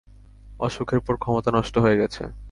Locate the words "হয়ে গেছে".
1.77-2.23